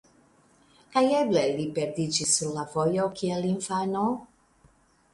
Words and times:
Kaj 0.95 1.03
eble 1.17 1.43
li 1.59 1.67
perdiĝis 1.77 2.33
sur 2.39 2.57
la 2.57 2.67
vojo 2.75 3.09
kiel 3.23 3.49
infano? 3.55 4.05